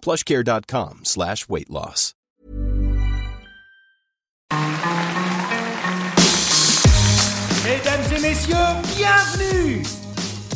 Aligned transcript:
plushcare.com 0.00 1.00
slash 1.04 1.48
weight 1.48 1.70
loss. 1.70 2.14
Mesdames 7.64 8.16
et 8.16 8.20
messieurs, 8.20 8.56
bienvenue 8.96 9.82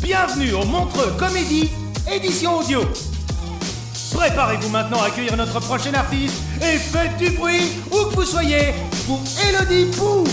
Bienvenue 0.03 0.53
au 0.55 0.65
Montreux 0.65 1.13
Comédie, 1.17 1.71
édition 2.13 2.59
audio. 2.59 2.81
Préparez-vous 4.13 4.69
maintenant 4.69 5.01
à 5.01 5.07
accueillir 5.07 5.37
notre 5.37 5.61
prochain 5.61 5.95
artiste 5.95 6.43
et 6.61 6.77
faites 6.77 7.17
du 7.19 7.31
bruit, 7.31 7.71
où 7.93 8.11
que 8.11 8.17
vous 8.17 8.25
soyez, 8.25 8.75
pour 9.07 9.23
Elodie 9.49 9.87
Pou 9.97 10.25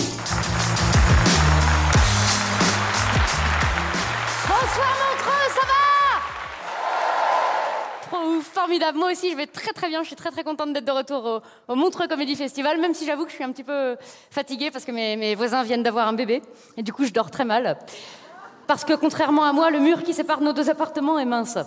formidable. 8.69 8.99
Moi 8.99 9.11
aussi, 9.11 9.31
je 9.31 9.35
vais 9.35 9.47
très 9.47 9.73
très 9.73 9.89
bien. 9.89 10.03
Je 10.03 10.07
suis 10.07 10.15
très 10.15 10.29
très 10.29 10.43
contente 10.43 10.73
d'être 10.73 10.85
de 10.85 10.91
retour 10.91 11.25
au, 11.25 11.73
au 11.73 11.75
Montreux 11.75 12.07
Comedy 12.07 12.35
Festival, 12.35 12.79
même 12.79 12.93
si 12.93 13.03
j'avoue 13.03 13.23
que 13.23 13.31
je 13.31 13.35
suis 13.35 13.43
un 13.43 13.51
petit 13.51 13.63
peu 13.63 13.97
fatiguée 14.29 14.69
parce 14.69 14.85
que 14.85 14.91
mes, 14.91 15.33
voisins 15.33 15.63
viennent 15.63 15.81
d'avoir 15.81 16.07
un 16.07 16.13
bébé 16.13 16.43
et 16.77 16.83
du 16.83 16.93
coup, 16.93 17.03
je 17.03 17.11
dors 17.11 17.31
très 17.31 17.45
mal. 17.45 17.79
Parce 18.67 18.85
que 18.85 18.93
contrairement 18.93 19.43
à 19.43 19.53
moi, 19.53 19.71
le 19.71 19.79
mur 19.79 20.03
qui 20.03 20.13
sépare 20.13 20.41
nos 20.41 20.53
deux 20.53 20.69
appartements 20.69 21.17
est 21.17 21.25
mince. 21.25 21.57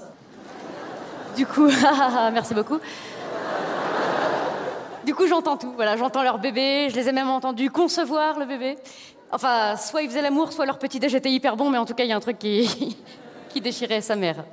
Du 1.36 1.44
coup, 1.44 1.66
merci 2.32 2.54
beaucoup. 2.54 2.78
Du 5.04 5.12
coup, 5.12 5.26
j'entends 5.26 5.56
tout. 5.56 5.72
Voilà, 5.74 5.96
j'entends 5.96 6.22
leur 6.22 6.38
bébé. 6.38 6.86
Je 6.88 6.94
les 6.94 7.08
ai 7.08 7.12
même 7.12 7.30
entendus 7.30 7.70
concevoir 7.70 8.38
le 8.38 8.46
bébé. 8.46 8.78
Enfin, 9.32 9.74
soit 9.76 10.02
ils 10.02 10.08
faisaient 10.08 10.22
l'amour, 10.22 10.52
soit 10.52 10.66
leur 10.66 10.78
petit 10.78 11.00
déj 11.00 11.16
était 11.16 11.32
hyper 11.32 11.56
bon, 11.56 11.68
mais 11.68 11.78
en 11.78 11.84
tout 11.84 11.94
cas, 11.94 12.04
il 12.04 12.10
y 12.10 12.12
a 12.12 12.16
un 12.16 12.20
truc 12.20 12.38
qui 12.38 12.96
déchirait 13.60 14.02
sa 14.02 14.14
mère. 14.14 14.44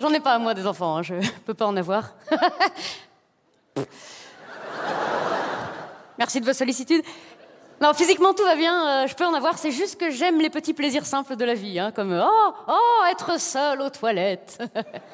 J'en 0.00 0.12
ai 0.14 0.20
pas, 0.20 0.38
moi, 0.38 0.54
des 0.54 0.66
enfants, 0.66 0.96
hein, 0.96 1.02
je 1.02 1.14
peux 1.44 1.52
pas 1.52 1.66
en 1.66 1.76
avoir. 1.76 2.14
Merci 6.18 6.40
de 6.40 6.46
vos 6.46 6.54
sollicitudes. 6.54 7.04
Non, 7.82 7.92
physiquement, 7.92 8.32
tout 8.32 8.44
va 8.44 8.56
bien, 8.56 9.04
euh, 9.04 9.06
je 9.06 9.14
peux 9.14 9.26
en 9.26 9.34
avoir, 9.34 9.58
c'est 9.58 9.70
juste 9.70 10.00
que 10.00 10.10
j'aime 10.10 10.40
les 10.40 10.50
petits 10.50 10.74
plaisirs 10.74 11.04
simples 11.04 11.36
de 11.36 11.44
la 11.44 11.54
vie, 11.54 11.78
hein, 11.78 11.92
comme 11.92 12.12
oh, 12.12 12.52
oh, 12.68 13.04
être 13.10 13.38
seul 13.38 13.80
aux 13.82 13.90
toilettes. 13.90 14.58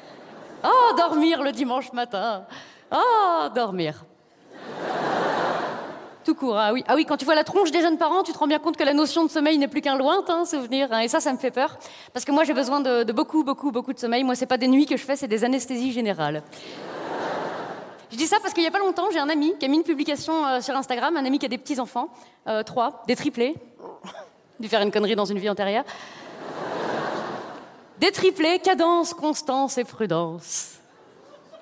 oh, 0.63 0.93
dormir 0.97 1.43
le 1.43 1.51
dimanche 1.51 1.91
matin. 1.91 2.45
Oh, 2.91 3.47
dormir. 3.53 4.05
Tout 6.27 6.35
court, 6.35 6.57
ah 6.57 6.73
oui. 6.73 6.83
Ah 6.89 6.95
oui, 6.95 7.05
quand 7.05 7.15
tu 7.15 7.23
vois 7.23 7.35
la 7.35 7.45
tronche 7.45 7.71
des 7.71 7.79
jeunes 7.79 7.97
parents, 7.97 8.21
tu 8.21 8.33
te 8.33 8.37
rends 8.37 8.47
bien 8.47 8.59
compte 8.59 8.75
que 8.75 8.83
la 8.83 8.93
notion 8.93 9.23
de 9.23 9.31
sommeil 9.31 9.57
n'est 9.57 9.69
plus 9.69 9.79
qu'un 9.79 9.97
lointain 9.97 10.43
souvenir. 10.43 10.91
hein, 10.91 10.99
et 10.99 11.07
ça, 11.07 11.21
ça 11.21 11.31
me 11.31 11.37
fait 11.37 11.51
peur. 11.51 11.77
Parce 12.11 12.25
que 12.25 12.33
moi, 12.33 12.43
j'ai 12.43 12.53
besoin 12.53 12.81
de, 12.81 13.03
de 13.03 13.13
beaucoup, 13.13 13.45
beaucoup, 13.45 13.71
beaucoup 13.71 13.93
de 13.93 13.97
sommeil. 13.99 14.25
Moi, 14.25 14.35
c'est 14.35 14.45
pas 14.45 14.57
des 14.57 14.67
nuits 14.67 14.85
que 14.85 14.97
je 14.97 15.05
fais, 15.05 15.15
c'est 15.15 15.29
des 15.29 15.45
anesthésies 15.45 15.93
générales. 15.93 16.43
Je 18.11 18.17
dis 18.17 18.27
ça 18.27 18.39
parce 18.41 18.53
qu'il 18.53 18.61
y 18.61 18.67
a 18.67 18.71
pas 18.71 18.79
longtemps, 18.79 19.05
j'ai 19.13 19.19
un 19.19 19.29
ami 19.29 19.53
qui 19.57 19.63
a 19.63 19.69
mis 19.69 19.77
une 19.77 19.83
publication 19.83 20.45
euh, 20.45 20.59
sur 20.59 20.75
Instagram, 20.75 21.15
un 21.15 21.23
ami 21.23 21.39
qui 21.39 21.45
a 21.45 21.49
des 21.49 21.57
petits-enfants, 21.57 22.09
euh, 22.47 22.61
trois, 22.61 23.03
des 23.07 23.15
triplés. 23.15 23.55
Dû 24.59 24.67
faire 24.67 24.81
une 24.81 24.91
connerie 24.91 25.15
dans 25.15 25.23
une 25.23 25.39
vie 25.39 25.49
antérieure. 25.49 25.85
Des 27.99 28.11
triplés, 28.11 28.59
cadence, 28.59 29.13
constance 29.13 29.77
et 29.77 29.85
prudence. 29.85 30.73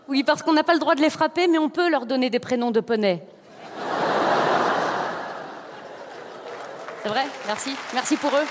Oui, 0.08 0.24
parce 0.24 0.42
qu'on 0.42 0.54
n'a 0.54 0.64
pas 0.64 0.74
le 0.74 0.80
droit 0.80 0.96
de 0.96 1.02
les 1.02 1.12
frapper, 1.12 1.48
mais 1.48 1.60
on 1.60 1.70
peut 1.70 1.88
leur 1.88 2.08
donner 2.08 2.32
des 2.32 2.40
prénoms 2.40 2.72
de 2.72 2.80
poney. 2.80 3.22
C'est 7.06 7.12
vrai 7.12 7.28
Merci. 7.46 7.76
Merci 7.94 8.18
pour 8.18 8.32
eux. 8.32 8.46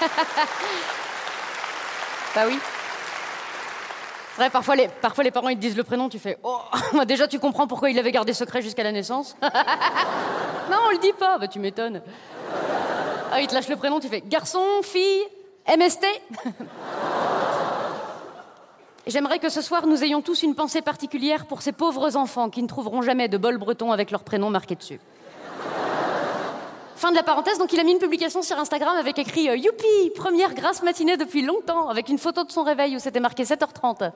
bah 2.34 2.40
oui. 2.48 2.58
C'est 4.34 4.42
vrai, 4.42 4.50
parfois 4.50 4.74
les, 4.74 4.88
parfois 4.88 5.22
les 5.22 5.30
parents 5.30 5.48
ils 5.48 5.54
te 5.54 5.60
disent 5.60 5.76
le 5.76 5.84
prénom, 5.84 6.08
tu 6.08 6.18
fais 6.18 6.36
Oh, 6.42 6.58
déjà 7.06 7.28
tu 7.28 7.38
comprends 7.38 7.68
pourquoi 7.68 7.88
il 7.88 7.94
l'avait 7.94 8.10
gardé 8.10 8.32
secret 8.32 8.62
jusqu'à 8.62 8.82
la 8.82 8.90
naissance. 8.90 9.36
non, 9.42 10.78
on 10.88 10.90
le 10.90 10.98
dit 10.98 11.12
pas, 11.12 11.38
bah 11.38 11.46
tu 11.46 11.60
m'étonnes. 11.60 12.02
Ah, 13.30 13.40
il 13.40 13.46
te 13.46 13.54
lâche 13.54 13.68
le 13.68 13.76
prénom, 13.76 14.00
tu 14.00 14.08
fais 14.08 14.22
garçon, 14.22 14.64
fille, 14.82 15.22
MST. 15.68 16.04
J'aimerais 19.06 19.38
que 19.38 19.50
ce 19.50 19.62
soir 19.62 19.86
nous 19.86 20.02
ayons 20.02 20.20
tous 20.20 20.42
une 20.42 20.56
pensée 20.56 20.82
particulière 20.82 21.46
pour 21.46 21.62
ces 21.62 21.70
pauvres 21.70 22.16
enfants 22.16 22.50
qui 22.50 22.60
ne 22.60 22.66
trouveront 22.66 23.02
jamais 23.02 23.28
de 23.28 23.38
bol 23.38 23.56
breton 23.56 23.92
avec 23.92 24.10
leur 24.10 24.24
prénom 24.24 24.50
marqué 24.50 24.74
dessus. 24.74 24.98
Fin 27.00 27.12
de 27.12 27.16
la 27.16 27.22
parenthèse, 27.22 27.56
donc 27.56 27.72
il 27.72 27.80
a 27.80 27.82
mis 27.82 27.92
une 27.92 27.98
publication 27.98 28.42
sur 28.42 28.58
Instagram 28.58 28.94
avec 28.98 29.18
écrit 29.18 29.48
euh, 29.48 29.56
Youpi, 29.56 30.10
première 30.14 30.52
grasse 30.52 30.82
matinée 30.82 31.16
depuis 31.16 31.40
longtemps, 31.40 31.88
avec 31.88 32.10
une 32.10 32.18
photo 32.18 32.44
de 32.44 32.52
son 32.52 32.62
réveil 32.62 32.94
où 32.94 32.98
c'était 32.98 33.20
marqué 33.20 33.42
7h30. 33.42 34.12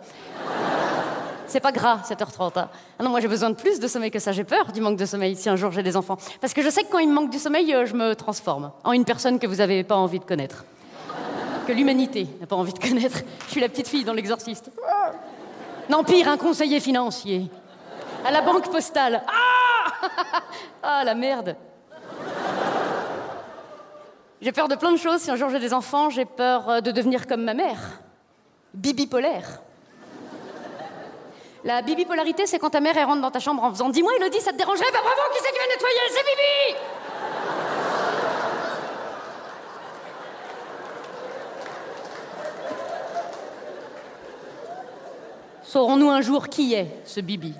C'est 1.46 1.60
pas 1.60 1.72
gras, 1.72 2.00
7h30. 2.06 2.58
hein. 2.58 2.68
Ah 2.98 3.02
non, 3.02 3.08
moi 3.08 3.20
j'ai 3.20 3.28
besoin 3.28 3.48
de 3.48 3.54
plus 3.54 3.80
de 3.80 3.88
sommeil 3.88 4.10
que 4.10 4.18
ça, 4.18 4.32
j'ai 4.32 4.44
peur 4.44 4.70
du 4.70 4.82
manque 4.82 4.98
de 4.98 5.06
sommeil 5.06 5.34
si 5.34 5.48
un 5.48 5.56
jour 5.56 5.72
j'ai 5.72 5.82
des 5.82 5.96
enfants. 5.96 6.18
Parce 6.42 6.52
que 6.52 6.60
je 6.60 6.68
sais 6.68 6.82
que 6.82 6.90
quand 6.90 6.98
il 6.98 7.08
me 7.08 7.14
manque 7.14 7.30
du 7.30 7.38
sommeil, 7.38 7.72
euh, 7.72 7.86
je 7.86 7.94
me 7.94 8.14
transforme 8.14 8.70
en 8.84 8.92
une 8.92 9.06
personne 9.06 9.38
que 9.38 9.46
vous 9.46 9.62
avez 9.62 9.82
pas 9.82 9.96
envie 9.96 10.18
de 10.18 10.24
connaître. 10.26 10.66
Que 11.66 11.72
l'humanité 11.72 12.26
n'a 12.38 12.46
pas 12.46 12.56
envie 12.56 12.74
de 12.74 12.78
connaître. 12.78 13.20
Je 13.46 13.52
suis 13.52 13.62
la 13.62 13.70
petite 13.70 13.88
fille 13.88 14.04
dans 14.04 14.12
l'exorciste. 14.12 14.70
Non, 15.88 16.04
pire, 16.04 16.28
un 16.28 16.36
conseiller 16.36 16.80
financier. 16.80 17.46
À 18.26 18.30
la 18.30 18.42
banque 18.42 18.70
postale. 18.70 19.22
Ah 19.26 20.10
Ah, 20.82 21.02
la 21.02 21.14
merde. 21.14 21.56
J'ai 24.44 24.52
peur 24.52 24.68
de 24.68 24.74
plein 24.74 24.92
de 24.92 24.98
choses. 24.98 25.22
Si 25.22 25.30
un 25.30 25.36
jour 25.36 25.48
j'ai 25.48 25.58
des 25.58 25.72
enfants, 25.72 26.10
j'ai 26.10 26.26
peur 26.26 26.68
euh, 26.68 26.80
de 26.82 26.90
devenir 26.90 27.26
comme 27.26 27.44
ma 27.44 27.54
mère. 27.54 28.02
Bibipolaire. 28.74 29.62
La 31.64 31.80
bibipolarité, 31.80 32.44
c'est 32.44 32.58
quand 32.58 32.68
ta 32.68 32.80
mère 32.80 32.94
elle 32.94 33.06
rentre 33.06 33.22
dans 33.22 33.30
ta 33.30 33.40
chambre 33.40 33.64
en 33.64 33.70
faisant 33.70 33.88
Dis-moi, 33.88 34.12
Elodie, 34.18 34.42
ça 34.42 34.52
te 34.52 34.58
dérangerait 34.58 34.84
Bah 34.92 34.98
bravo, 35.02 35.18
qui 35.32 35.40
c'est 35.42 35.50
qui 35.50 35.58
va 35.58 35.64
nettoyer? 35.66 35.98
C'est 36.10 36.24
Bibi 36.26 36.78
Saurons-nous 45.62 46.10
un 46.10 46.20
jour 46.20 46.48
qui 46.50 46.74
est 46.74 47.00
ce 47.06 47.20
Bibi? 47.20 47.54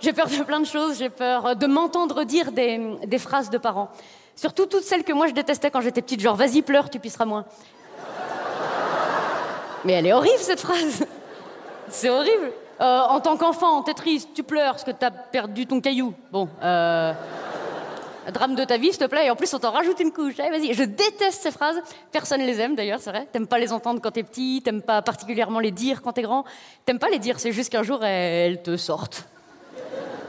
J'ai 0.00 0.12
peur 0.12 0.28
de 0.28 0.42
plein 0.42 0.60
de 0.60 0.66
choses. 0.66 0.98
J'ai 0.98 1.10
peur 1.10 1.56
de 1.56 1.66
m'entendre 1.66 2.24
dire 2.24 2.52
des, 2.52 3.18
phrases 3.18 3.50
de 3.50 3.58
parents. 3.58 3.90
Surtout 4.34 4.66
toutes 4.66 4.84
celles 4.84 5.04
que 5.04 5.12
moi 5.12 5.26
je 5.26 5.32
détestais 5.32 5.70
quand 5.70 5.82
j'étais 5.82 6.00
petite, 6.00 6.20
genre 6.20 6.36
vas-y 6.36 6.62
pleure, 6.62 6.88
tu 6.88 6.98
pisseras 6.98 7.26
moins. 7.26 7.44
Mais 9.84 9.94
elle 9.94 10.06
est 10.06 10.12
horrible 10.12 10.38
cette 10.38 10.60
phrase. 10.60 11.06
C'est 11.88 12.08
horrible. 12.08 12.52
Euh, 12.80 13.00
en 13.00 13.20
tant 13.20 13.36
qu'enfant, 13.36 13.82
t'es 13.82 13.92
triste, 13.92 14.30
tu 14.34 14.42
pleures 14.42 14.72
parce 14.72 14.84
que 14.84 14.90
t'as 14.90 15.10
perdu 15.10 15.66
ton 15.66 15.80
caillou. 15.80 16.14
Bon, 16.32 16.48
euh, 16.62 17.12
drame 18.32 18.54
de 18.54 18.64
ta 18.64 18.78
vie, 18.78 18.90
s'il 18.90 18.98
te 18.98 19.04
plaît. 19.04 19.26
Et 19.26 19.30
en 19.30 19.36
plus, 19.36 19.52
on 19.52 19.58
t'en 19.58 19.70
rajoute 19.70 20.00
une 20.00 20.12
couche. 20.12 20.38
Allez, 20.38 20.50
vas-y. 20.50 20.72
Je 20.72 20.84
déteste 20.84 21.42
ces 21.42 21.50
phrases. 21.50 21.82
Personne 22.10 22.40
les 22.40 22.58
aime 22.60 22.74
d'ailleurs, 22.74 23.00
c'est 23.00 23.10
vrai. 23.10 23.26
T'aimes 23.30 23.46
pas 23.48 23.58
les 23.58 23.72
entendre 23.72 24.00
quand 24.00 24.12
t'es 24.12 24.22
petit. 24.22 24.62
T'aimes 24.64 24.82
pas 24.82 25.02
particulièrement 25.02 25.60
les 25.60 25.72
dire 25.72 26.00
quand 26.00 26.12
t'es 26.12 26.22
grand. 26.22 26.44
T'aimes 26.86 26.98
pas 26.98 27.10
les 27.10 27.18
dire. 27.18 27.38
C'est 27.38 27.52
juste 27.52 27.70
qu'un 27.70 27.82
jour 27.82 28.02
elles 28.02 28.62
te 28.62 28.76
sortent. 28.78 29.26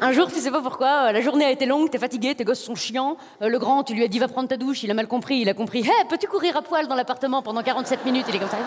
Un 0.04 0.14
jour, 0.14 0.32
tu 0.32 0.40
sais 0.40 0.50
pas 0.50 0.62
pourquoi, 0.62 1.10
euh, 1.10 1.12
la 1.12 1.22
journée 1.22 1.46
a 1.46 1.52
été 1.52 1.68
longue, 1.68 1.92
t'es 1.92 2.00
fatigué, 2.00 2.34
tes 2.34 2.44
gosses 2.44 2.64
sont 2.64 2.74
chiants. 2.74 3.18
Euh, 3.44 3.50
le 3.50 3.60
grand, 3.60 3.84
tu 3.84 3.94
lui 3.94 4.04
as 4.04 4.08
dit 4.08 4.18
va 4.18 4.28
prendre 4.28 4.50
ta 4.50 4.58
douche, 4.58 4.82
il 4.82 4.90
a 4.90 4.96
mal 4.96 5.08
compris, 5.08 5.38
il 5.38 5.48
a 5.48 5.54
compris. 5.54 5.82
Hé, 5.82 5.92
peux-tu 6.10 6.26
courir 6.28 6.58
à 6.58 6.64
poil 6.64 6.88
dans 6.88 6.96
l'appartement 6.96 7.44
pendant 7.44 7.62
47 7.62 8.04
minutes? 8.04 8.26
Il 8.30 8.36
est 8.36 8.40
comme 8.40 8.50
ça. 8.50 8.58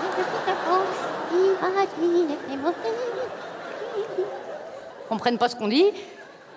comprennent 5.08 5.38
pas 5.38 5.48
ce 5.48 5.56
qu'on 5.56 5.69
dit. 5.69 5.86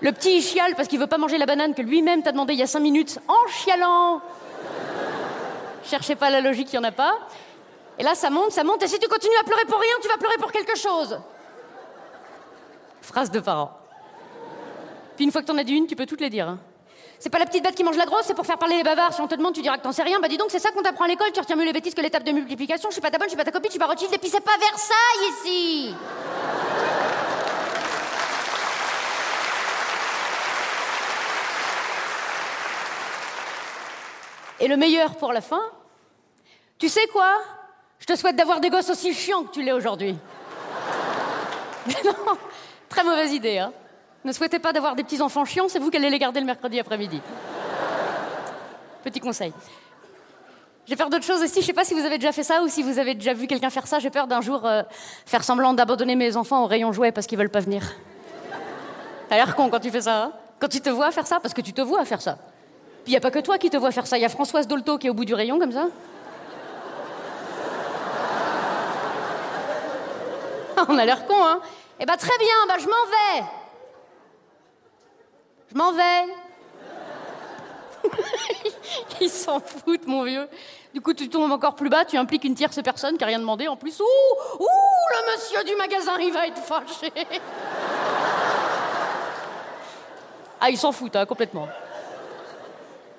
Le 0.01 0.11
petit 0.11 0.37
il 0.37 0.41
chiale 0.43 0.75
parce 0.75 0.87
qu'il 0.87 0.99
veut 0.99 1.07
pas 1.07 1.17
manger 1.17 1.39
la 1.39 1.47
banane 1.47 1.73
que 1.73 1.81
lui-même 1.81 2.21
t'a 2.21 2.31
demandé 2.31 2.53
il 2.53 2.59
y 2.59 2.63
a 2.63 2.67
cinq 2.67 2.81
minutes 2.81 3.19
en 3.27 3.47
chialant. 3.49 4.21
Cherchez 5.83 6.15
pas 6.15 6.29
la 6.29 6.39
logique, 6.39 6.71
il 6.71 6.75
y 6.75 6.79
en 6.79 6.83
a 6.83 6.91
pas. 6.91 7.17
Et 7.97 8.03
là, 8.03 8.13
ça 8.13 8.29
monte, 8.29 8.51
ça 8.51 8.63
monte, 8.63 8.83
et 8.83 8.87
si 8.87 8.99
tu 8.99 9.07
continues 9.07 9.37
à 9.41 9.43
pleurer 9.43 9.65
pour 9.65 9.79
rien, 9.79 9.93
tu 10.03 10.07
vas 10.07 10.17
pleurer 10.17 10.37
pour 10.37 10.51
quelque 10.51 10.77
chose. 10.77 11.19
Phrase 13.01 13.31
de 13.31 13.39
parents. 13.39 13.71
Puis 15.17 15.25
une 15.25 15.31
fois 15.31 15.41
que 15.41 15.47
t'en 15.47 15.57
as 15.57 15.63
dit 15.63 15.73
une, 15.73 15.87
tu 15.87 15.95
peux 15.95 16.05
toutes 16.05 16.21
les 16.21 16.29
dire. 16.29 16.47
hein. 16.47 16.59
C'est 17.17 17.31
pas 17.31 17.39
la 17.39 17.47
petite 17.47 17.63
bête 17.63 17.73
qui 17.73 17.83
mange 17.83 17.97
la 17.97 18.05
grosse, 18.05 18.25
c'est 18.25 18.35
pour 18.35 18.45
faire 18.45 18.59
parler 18.59 18.77
les 18.77 18.83
bavards. 18.83 19.11
Si 19.11 19.19
on 19.19 19.27
te 19.27 19.33
demande, 19.33 19.55
tu 19.55 19.63
diras 19.63 19.77
que 19.77 19.81
t'en 19.81 19.91
sais 19.91 20.03
rien. 20.03 20.19
Bah 20.19 20.27
dis 20.27 20.37
donc, 20.37 20.51
c'est 20.51 20.59
ça 20.59 20.69
qu'on 20.69 20.83
t'apprend 20.83 21.05
à 21.05 21.07
l'école, 21.07 21.31
tu 21.33 21.39
retiens 21.39 21.55
mieux 21.55 21.65
les 21.65 21.73
bêtises 21.73 21.95
que 21.95 22.01
l'étape 22.01 22.23
de 22.23 22.31
multiplication. 22.31 22.89
Je 22.89 22.93
suis 22.93 23.01
pas 23.01 23.09
ta 23.09 23.17
bonne, 23.17 23.25
je 23.27 23.31
suis 23.31 23.37
pas 23.37 23.43
ta 23.43 23.51
copine, 23.51 23.69
je 23.69 23.71
suis 23.71 23.79
pas 23.79 23.87
Rothschild, 23.87 24.13
et 24.13 24.19
puis 24.19 24.29
c'est 24.29 24.39
pas 24.41 24.55
Versailles 24.59 25.33
ici. 25.43 25.95
Et 34.59 34.67
le 34.67 34.77
meilleur 34.77 35.15
pour 35.15 35.33
la 35.33 35.41
fin, 35.41 35.61
tu 36.77 36.89
sais 36.89 37.07
quoi? 37.07 37.31
Je 37.99 38.05
te 38.05 38.15
souhaite 38.15 38.35
d'avoir 38.35 38.59
des 38.59 38.69
gosses 38.69 38.89
aussi 38.91 39.15
chiants 39.15 39.43
que 39.43 39.51
tu 39.51 39.63
l'es 39.63 39.71
aujourd'hui. 39.71 40.15
Non, 42.05 42.37
très 42.89 43.03
mauvaise 43.03 43.31
idée, 43.33 43.59
hein. 43.59 43.71
Ne 44.25 44.31
souhaitez 44.31 44.59
pas 44.59 44.73
d'avoir 44.73 44.95
des 44.95 45.03
petits 45.03 45.21
enfants 45.21 45.45
chiants, 45.45 45.67
c'est 45.67 45.79
vous 45.79 45.89
qui 45.89 45.97
allez 45.97 46.09
les 46.09 46.19
garder 46.19 46.39
le 46.39 46.45
mercredi 46.45 46.79
après-midi. 46.79 47.21
Petit 49.03 49.19
conseil. 49.19 49.53
J'ai 50.87 50.95
peur 50.95 51.09
d'autre 51.09 51.25
chose 51.25 51.41
aussi, 51.41 51.61
je 51.61 51.65
sais 51.65 51.73
pas 51.73 51.83
si 51.83 51.93
vous 51.93 52.05
avez 52.05 52.17
déjà 52.17 52.31
fait 52.31 52.43
ça 52.43 52.61
ou 52.61 52.69
si 52.69 52.81
vous 52.81 52.97
avez 52.97 53.13
déjà 53.13 53.33
vu 53.33 53.47
quelqu'un 53.47 53.69
faire 53.69 53.87
ça. 53.87 53.99
J'ai 53.99 54.09
peur 54.09 54.25
d'un 54.25 54.39
jour 54.39 54.65
euh, 54.65 54.83
faire 55.25 55.43
semblant 55.43 55.73
d'abandonner 55.73 56.15
mes 56.15 56.37
enfants 56.37 56.63
au 56.63 56.67
rayon 56.67 56.93
jouets 56.93 57.11
parce 57.11 57.27
qu'ils 57.27 57.37
veulent 57.37 57.49
pas 57.49 57.59
venir. 57.59 57.83
T'as 59.27 59.35
l'air 59.35 59.53
con 59.55 59.69
quand 59.69 59.81
tu 59.81 59.91
fais 59.91 60.01
ça, 60.01 60.23
hein 60.23 60.31
Quand 60.59 60.69
tu 60.69 60.79
te 60.79 60.89
vois 60.89 61.11
faire 61.11 61.27
ça, 61.27 61.41
parce 61.41 61.53
que 61.53 61.59
tu 61.59 61.73
te 61.73 61.81
vois 61.81 62.05
faire 62.05 62.21
ça. 62.21 62.37
Puis 63.03 63.11
y 63.13 63.17
a 63.17 63.19
pas 63.19 63.31
que 63.31 63.39
toi 63.39 63.57
qui 63.57 63.69
te 63.69 63.75
vois 63.75 63.91
faire 63.91 64.07
ça, 64.07 64.17
y 64.17 64.23
a 64.23 64.29
Françoise 64.29 64.65
Dolto 64.65 64.97
qui 64.97 65.07
est 65.07 65.09
au 65.09 65.13
bout 65.13 65.25
du 65.25 65.33
rayon 65.33 65.59
comme 65.59 65.73
ça. 65.73 65.87
On 70.87 70.97
a 70.97 71.05
l'air 71.05 71.25
con, 71.25 71.35
hein 71.37 71.59
Eh 71.99 72.05
ben 72.05 72.15
très 72.15 72.37
bien, 72.37 72.55
bah 72.69 72.75
je 72.79 72.85
m'en 72.85 72.91
vais. 72.91 73.43
Je 75.71 75.77
m'en 75.77 75.91
vais. 75.91 76.25
Ils 79.21 79.29
s'en 79.29 79.59
foutent, 79.59 80.07
mon 80.07 80.23
vieux. 80.23 80.47
Du 80.93 81.01
coup, 81.01 81.13
tu 81.13 81.29
tombes 81.29 81.51
encore 81.51 81.75
plus 81.75 81.89
bas, 81.89 82.05
tu 82.05 82.17
impliques 82.17 82.45
une 82.45 82.55
tierce 82.55 82.79
personne 82.81 83.17
qui 83.17 83.23
a 83.23 83.27
rien 83.27 83.39
demandé 83.39 83.67
en 83.67 83.75
plus. 83.75 83.99
Ouh, 83.99 84.03
ouh, 84.59 84.65
le 84.65 85.33
monsieur 85.35 85.63
du 85.63 85.75
magasin, 85.75 86.13
il 86.19 86.31
va 86.31 86.47
être 86.47 86.57
fâché. 86.61 87.11
Ah, 90.59 90.71
ils 90.71 90.77
s'en 90.77 90.91
foutent, 90.91 91.15
hein, 91.15 91.27
complètement. 91.27 91.67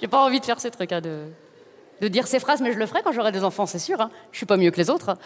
J'ai 0.00 0.08
pas 0.08 0.18
envie 0.18 0.40
de 0.40 0.44
faire 0.44 0.58
ces 0.58 0.72
trucs, 0.72 0.90
hein, 0.90 1.00
de, 1.00 1.26
de 2.00 2.08
dire 2.08 2.26
ces 2.26 2.40
phrases, 2.40 2.60
mais 2.60 2.72
je 2.72 2.78
le 2.80 2.84
ferai 2.86 3.00
quand 3.02 3.12
j'aurai 3.12 3.30
des 3.30 3.44
enfants, 3.44 3.64
c'est 3.64 3.78
sûr. 3.78 4.00
hein. 4.00 4.10
Je 4.32 4.38
suis 4.38 4.46
pas 4.46 4.56
mieux 4.56 4.72
que 4.72 4.76
les 4.76 4.90
autres. 4.90 5.10
hein. 5.10 5.18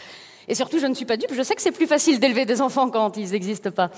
Et 0.47 0.55
surtout, 0.55 0.79
je 0.79 0.87
ne 0.87 0.93
suis 0.93 1.07
pas 1.07 1.17
dupe. 1.17 1.33
Je 1.33 1.43
sais 1.43 1.55
que 1.55 1.63
c'est 1.63 1.73
plus 1.73 1.87
facile 1.87 2.21
d'élever 2.21 2.45
des 2.45 2.61
enfants 2.61 2.91
quand 2.91 3.17
ils 3.17 3.31
n'existent 3.31 3.71
pas. 3.71 3.89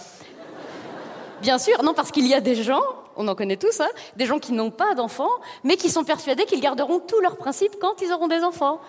Bien 1.43 1.59
sûr, 1.59 1.83
non, 1.83 1.93
parce 1.93 2.13
qu'il 2.13 2.27
y 2.29 2.35
a 2.35 2.41
des 2.41 2.55
gens, 2.55 2.83
on 3.17 3.29
en 3.29 3.35
connaît 3.35 3.57
tous, 3.57 3.81
hein, 3.81 3.89
des 4.17 4.27
gens 4.27 4.39
qui 4.39 4.53
n'ont 4.53 4.71
pas 4.71 4.95
d'enfants, 4.95 5.31
mais 5.63 5.77
qui 5.77 5.91
sont 5.91 6.05
persuadés 6.05 6.45
qu'ils 6.45 6.61
garderont 6.61 7.01
tous 7.01 7.21
leurs 7.21 7.37
principes 7.37 7.77
quand 7.81 8.01
ils 8.03 8.13
auront 8.13 8.29
des 8.29 8.43
enfants. 8.43 8.81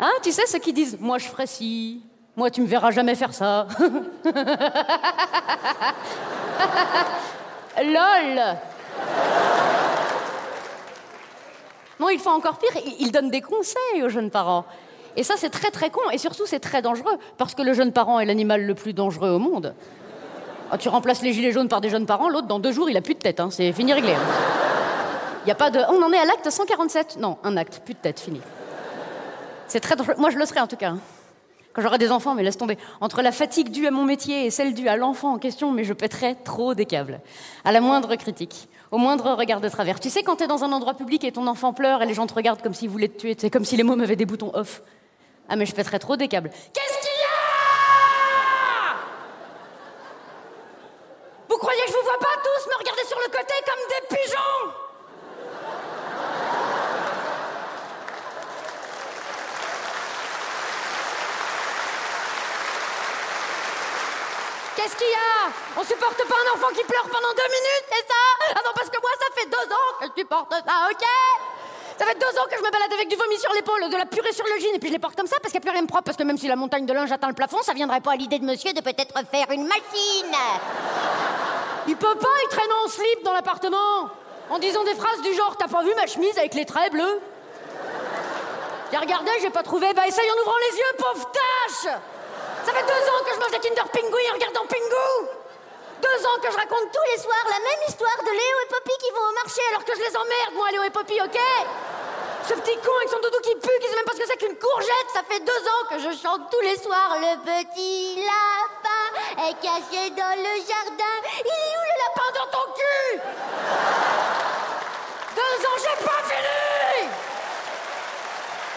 Hein, 0.00 0.10
tu 0.22 0.32
sais, 0.32 0.46
ceux 0.46 0.58
qui 0.58 0.72
disent 0.72 0.98
Moi, 1.00 1.18
je 1.18 1.26
ferai 1.28 1.46
ci, 1.46 2.02
moi, 2.36 2.50
tu 2.50 2.62
me 2.62 2.66
verras 2.66 2.90
jamais 2.90 3.14
faire 3.14 3.34
ça. 3.34 3.66
LOL 7.76 8.56
Non, 12.00 12.08
il 12.08 12.18
faut 12.18 12.30
encore 12.30 12.58
pire, 12.58 12.70
il 12.98 13.12
donne 13.12 13.30
des 13.30 13.42
conseils 13.42 14.02
aux 14.02 14.08
jeunes 14.08 14.30
parents. 14.30 14.64
Et 15.14 15.22
ça, 15.24 15.34
c'est 15.36 15.50
très 15.50 15.70
très 15.70 15.90
con, 15.90 16.00
et 16.10 16.18
surtout, 16.18 16.46
c'est 16.46 16.60
très 16.60 16.80
dangereux, 16.80 17.18
parce 17.36 17.54
que 17.54 17.62
le 17.62 17.74
jeune 17.74 17.92
parent 17.92 18.18
est 18.18 18.24
l'animal 18.24 18.64
le 18.64 18.74
plus 18.74 18.94
dangereux 18.94 19.30
au 19.30 19.38
monde. 19.38 19.74
Ah, 20.74 20.78
tu 20.78 20.88
remplaces 20.88 21.20
les 21.20 21.34
gilets 21.34 21.52
jaunes 21.52 21.68
par 21.68 21.82
des 21.82 21.90
jeunes 21.90 22.06
parents, 22.06 22.30
l'autre, 22.30 22.46
dans 22.46 22.58
deux 22.58 22.72
jours, 22.72 22.88
il 22.88 22.96
a 22.96 23.02
plus 23.02 23.12
de 23.12 23.18
tête, 23.18 23.40
hein, 23.40 23.50
c'est 23.50 23.72
fini 23.72 23.92
réglé. 23.92 24.14
Il 25.44 25.48
y 25.48 25.52
a 25.52 25.54
pas 25.54 25.70
de. 25.70 25.78
On 25.90 26.02
en 26.02 26.10
est 26.12 26.18
à 26.18 26.24
l'acte 26.24 26.48
147 26.48 27.18
Non, 27.18 27.36
un 27.44 27.58
acte, 27.58 27.82
plus 27.84 27.92
de 27.92 27.98
tête, 27.98 28.18
fini. 28.18 28.40
C'est 29.68 29.80
très 29.80 29.96
dangereux. 29.96 30.14
Moi, 30.16 30.30
je 30.30 30.38
le 30.38 30.46
serai 30.46 30.60
en 30.60 30.66
tout 30.66 30.76
cas. 30.76 30.90
hein. 30.90 30.98
Quand 31.74 31.82
j'aurai 31.82 31.98
des 31.98 32.10
enfants, 32.10 32.34
mais 32.34 32.42
laisse 32.42 32.56
tomber. 32.56 32.78
Entre 33.02 33.20
la 33.20 33.32
fatigue 33.32 33.70
due 33.70 33.86
à 33.86 33.90
mon 33.90 34.04
métier 34.04 34.46
et 34.46 34.50
celle 34.50 34.72
due 34.72 34.88
à 34.88 34.96
l'enfant 34.96 35.34
en 35.34 35.38
question, 35.38 35.72
mais 35.72 35.84
je 35.84 35.92
pèterai 35.92 36.36
trop 36.42 36.74
des 36.74 36.86
câbles. 36.86 37.20
À 37.64 37.72
la 37.72 37.80
moindre 37.82 38.14
critique, 38.16 38.68
au 38.90 38.98
moindre 38.98 39.32
regard 39.32 39.60
de 39.60 39.68
travers. 39.68 40.00
Tu 40.00 40.08
sais, 40.08 40.22
quand 40.22 40.36
t'es 40.36 40.46
dans 40.46 40.64
un 40.64 40.72
endroit 40.72 40.94
public 40.94 41.24
et 41.24 41.32
ton 41.32 41.46
enfant 41.46 41.72
pleure 41.72 42.02
et 42.02 42.06
les 42.06 42.14
gens 42.14 42.26
te 42.26 42.34
regardent 42.34 42.62
comme 42.62 42.74
s'ils 42.74 42.90
voulaient 42.90 43.08
te 43.08 43.18
tuer, 43.18 43.36
c'est 43.38 43.50
comme 43.50 43.64
si 43.64 43.76
les 43.76 43.82
mômes 43.82 44.00
avaient 44.00 44.16
des 44.16 44.26
boutons 44.26 44.52
off. 44.54 44.82
Ah, 45.48 45.56
mais 45.56 45.66
je 45.66 45.74
pèterais 45.74 45.98
trop 45.98 46.16
des 46.16 46.28
câbles 46.28 46.50
qu'il 46.50 46.82
y 46.82 47.24
a 47.24 48.96
Vous 51.48 51.56
croyez 51.58 51.82
que 51.82 51.88
je 51.90 51.96
vous 51.96 52.04
vois 52.04 52.18
pas 52.18 52.36
tous 52.42 52.68
me 52.70 52.78
regarder 52.78 53.04
sur 53.08 53.18
le 53.18 53.30
côté 53.30 53.54
comme 53.66 53.82
des 53.88 54.16
pigeons 54.16 54.72
Qu'est-ce 64.76 64.96
qu'il 64.96 65.06
y 65.06 65.14
a 65.14 65.52
On 65.78 65.84
supporte 66.12 66.28
pas 66.28 66.34
un 66.34 66.54
enfant 66.54 66.68
qui 66.74 66.84
pleure 66.84 67.04
pendant 67.04 67.32
deux 67.32 67.48
minutes, 67.48 67.86
c'est 67.88 68.06
ça 68.06 68.54
Ah 68.56 68.60
non, 68.64 68.72
parce 68.74 68.90
que 68.90 69.00
moi, 69.00 69.10
ça 69.18 69.26
fait 69.34 69.48
deux 69.48 69.74
ans 69.74 69.90
que 70.00 70.06
je 70.06 70.20
supporte 70.20 70.52
ça, 70.52 70.88
ok 70.90 71.04
Ça 71.98 72.06
fait 72.06 72.18
deux 72.18 72.38
ans 72.38 72.46
que 72.50 72.56
je 72.56 72.62
me 72.62 72.70
balade 72.70 72.92
avec 72.92 73.08
du 73.08 73.16
vomi 73.16 73.38
sur 73.38 73.52
l'épaule, 73.52 73.88
de 73.88 73.96
la 73.96 74.06
purée 74.06 74.32
sur 74.32 74.44
le 74.44 74.60
jean, 74.60 74.74
et 74.74 74.78
puis 74.78 74.88
je 74.88 74.94
les 74.94 74.98
porte 74.98 75.16
comme 75.16 75.26
ça 75.26 75.36
parce 75.40 75.52
qu'il 75.52 75.60
n'y 75.60 75.64
a 75.64 75.68
plus 75.68 75.76
rien 75.76 75.82
de 75.82 75.88
propre, 75.88 76.04
parce 76.04 76.16
que 76.16 76.24
même 76.24 76.38
si 76.38 76.48
la 76.48 76.56
montagne 76.56 76.86
de 76.86 76.92
linge 76.92 77.12
atteint 77.12 77.28
le 77.28 77.34
plafond, 77.34 77.62
ça 77.62 77.72
viendrait 77.72 78.00
pas 78.00 78.12
à 78.12 78.16
l'idée 78.16 78.38
de 78.38 78.44
monsieur 78.44 78.72
de 78.72 78.80
peut-être 78.80 79.14
faire 79.30 79.50
une 79.50 79.66
machine. 79.66 80.36
Il 81.88 81.96
peut 81.96 82.14
pas, 82.14 82.36
il 82.44 82.48
traîne 82.48 82.72
en 82.84 82.88
slip 82.88 83.24
dans 83.24 83.32
l'appartement 83.32 84.08
En 84.50 84.58
disant 84.60 84.84
des 84.84 84.94
phrases 84.94 85.20
du 85.22 85.34
genre 85.34 85.56
T'as 85.58 85.66
pas 85.66 85.82
vu 85.82 85.92
ma 85.96 86.06
chemise 86.06 86.38
avec 86.38 86.54
les 86.54 86.64
traits 86.64 86.92
bleus 86.92 87.20
J'ai 88.92 88.98
regardé, 88.98 89.32
j'ai 89.40 89.50
pas 89.50 89.64
trouvé, 89.64 89.92
bah 89.92 90.06
essaye 90.06 90.30
en 90.30 90.40
ouvrant 90.42 90.58
les 90.70 90.78
yeux, 90.78 90.96
pauvre 90.96 91.32
tâche 91.32 91.92
ça 92.64 92.72
fait 92.72 92.84
deux 92.84 92.92
ans 92.92 93.24
que 93.26 93.34
je 93.34 93.40
mange 93.40 93.50
des 93.50 93.58
Kinder 93.58 93.88
Pingu 93.92 94.14
en 94.30 94.34
regardant 94.34 94.66
Pingu 94.66 95.41
Deux 96.12 96.26
ans 96.26 96.38
que 96.42 96.50
je 96.50 96.56
raconte 96.56 96.92
tous 96.92 97.06
les 97.14 97.22
soirs 97.22 97.46
la 97.48 97.58
même 97.58 97.82
histoire 97.88 98.18
de 98.18 98.30
Léo 98.30 98.56
et 98.64 98.68
Poppy 98.68 98.92
qui 99.00 99.10
vont 99.12 99.28
au 99.30 99.32
marché 99.32 99.62
alors 99.70 99.84
que 99.84 99.94
je 99.96 100.00
les 100.00 100.14
emmerde, 100.14 100.54
moi, 100.54 100.70
Léo 100.70 100.82
et 100.82 100.90
Poppy, 100.90 101.18
ok? 101.22 101.38
Ce 102.46 102.52
petit 102.52 102.76
con 102.84 102.92
avec 102.96 103.08
son 103.08 103.18
doudou 103.20 103.40
qui 103.42 103.54
pue, 103.54 103.78
qui 103.80 103.88
sait 103.88 103.96
même 103.96 104.04
pas 104.04 104.12
ce 104.12 104.18
que 104.18 104.26
c'est 104.26 104.36
qu'une 104.36 104.58
courgette, 104.58 105.08
ça 105.14 105.22
fait 105.26 105.40
deux 105.40 105.62
ans 105.72 105.84
que 105.88 105.98
je 106.00 106.12
chante 106.20 106.50
tous 106.50 106.60
les 106.60 106.76
soirs 106.76 107.16
Le 107.16 107.38
petit 107.40 108.20
lapin 108.28 109.48
est 109.48 109.54
caché 109.62 110.10
dans 110.10 110.36
le 110.36 110.52
jardin. 110.68 111.16
Il 111.24 111.48
est 111.48 111.76
où 111.80 111.84
le 111.88 111.96
lapin 112.04 112.28
dans 112.36 112.48
ton 112.58 112.66
cul? 112.76 113.12
Deux 115.34 115.56
ans, 115.64 115.78
j'ai 115.80 115.96
pas 116.04 116.22
fini! 116.28 117.08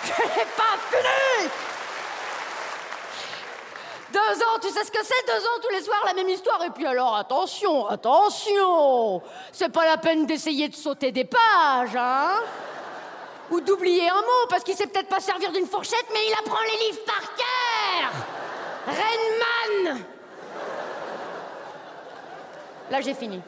J'ai 0.06 0.46
pas 0.56 0.76
fini 0.90 1.75
deux 4.36 4.44
ans, 4.44 4.60
tu 4.62 4.70
sais 4.70 4.84
ce 4.84 4.92
que 4.92 5.04
c'est 5.04 5.26
Deux 5.28 5.46
ans 5.46 5.60
tous 5.62 5.74
les 5.74 5.82
soirs, 5.82 6.02
la 6.06 6.14
même 6.14 6.30
histoire. 6.30 6.64
Et 6.64 6.70
puis 6.70 6.86
alors, 6.86 7.16
attention, 7.16 7.88
attention 7.88 9.22
C'est 9.52 9.72
pas 9.72 9.86
la 9.86 9.98
peine 9.98 10.26
d'essayer 10.26 10.70
de 10.70 10.76
sauter 10.76 11.12
des 11.12 11.26
pages, 11.26 11.96
hein 11.96 12.42
Ou 13.52 13.62
d'oublier 13.62 14.10
un 14.10 14.22
mot, 14.22 14.48
parce 14.50 14.64
qu'il 14.64 14.76
sait 14.76 14.88
peut-être 14.88 15.10
pas 15.10 15.20
servir 15.20 15.52
d'une 15.52 15.68
fourchette, 15.68 16.06
mais 16.14 16.20
il 16.28 16.34
apprend 16.34 16.62
les 16.64 16.86
livres 16.86 17.04
par 17.06 17.22
cœur 17.36 18.12
Renman 18.88 20.04
Là, 22.92 23.02
j'ai 23.02 23.16
fini. 23.16 23.42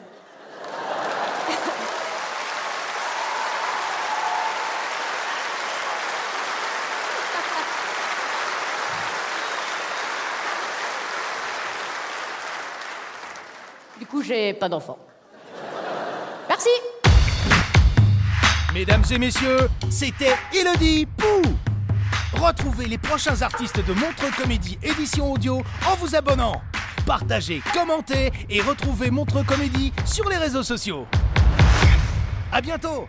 Du 13.98 14.06
coup, 14.06 14.22
j'ai 14.22 14.54
pas 14.54 14.68
d'enfant. 14.68 14.98
Merci 16.48 16.68
Mesdames 18.72 19.04
et 19.10 19.18
messieurs, 19.18 19.68
c'était 19.90 20.36
Elodie 20.54 21.06
Pou. 21.06 21.42
Retrouvez 22.34 22.86
les 22.86 22.98
prochains 22.98 23.42
artistes 23.42 23.84
de 23.84 23.92
Montre 23.92 24.34
Comédie 24.36 24.78
édition 24.82 25.32
audio 25.32 25.62
en 25.86 25.96
vous 25.96 26.14
abonnant. 26.14 26.60
Partagez, 27.06 27.62
commentez 27.72 28.30
et 28.48 28.60
retrouvez 28.60 29.10
Montre 29.10 29.44
Comédie 29.44 29.92
sur 30.04 30.28
les 30.28 30.36
réseaux 30.36 30.62
sociaux. 30.62 31.06
À 32.52 32.60
bientôt 32.60 33.08